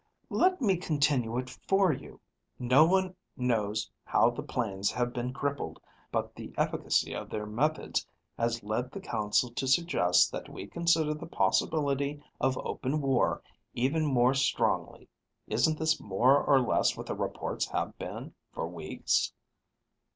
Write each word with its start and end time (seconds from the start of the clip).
"Let 0.31 0.61
me 0.63 0.77
continue 0.77 1.37
it 1.37 1.47
for 1.67 1.93
you. 1.93 2.19
No 2.57 2.85
one 2.87 3.15
knows 3.37 3.91
how 4.03 4.31
the 4.31 4.41
planes 4.41 4.89
have 4.89 5.13
been 5.13 5.31
crippled, 5.31 5.79
but 6.11 6.33
the 6.33 6.51
efficacy 6.57 7.13
of 7.13 7.29
their 7.29 7.45
methods 7.45 8.07
has 8.35 8.63
lead 8.63 8.89
the 8.89 8.99
council 8.99 9.51
to 9.51 9.67
suggest 9.67 10.31
that 10.31 10.49
we 10.49 10.65
consider 10.65 11.13
the 11.13 11.27
possibility 11.27 12.19
of 12.39 12.57
open 12.65 12.99
war 12.99 13.43
even 13.75 14.03
more 14.03 14.33
strongly. 14.33 15.07
Isn't 15.47 15.77
this 15.77 15.99
more 16.01 16.43
or 16.45 16.59
less 16.59 16.97
what 16.97 17.05
the 17.05 17.13
reports 17.15 17.67
have 17.67 17.95
been 17.99 18.33
for 18.51 18.67
weeks?" 18.67 19.31